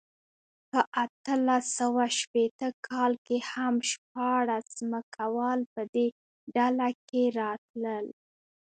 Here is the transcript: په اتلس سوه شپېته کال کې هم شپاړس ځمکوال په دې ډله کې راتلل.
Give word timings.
په 0.69 0.79
اتلس 1.03 1.65
سوه 1.79 2.05
شپېته 2.19 2.67
کال 2.87 3.13
کې 3.25 3.37
هم 3.51 3.75
شپاړس 3.89 4.65
ځمکوال 4.79 5.59
په 5.73 5.81
دې 5.93 6.07
ډله 6.55 6.89
کې 7.09 7.23
راتلل. 7.39 8.05